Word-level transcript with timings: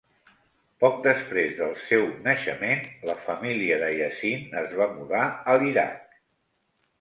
Poc 0.83 0.95
després 1.07 1.51
del 1.59 1.75
seu 1.81 2.05
naixement, 2.27 2.81
la 3.09 3.15
família 3.27 3.77
de 3.85 3.91
Yasin 4.01 4.57
es 4.63 4.75
va 4.81 4.89
mudar 4.97 5.23
a 5.55 5.57
l'Iraq. 5.61 6.19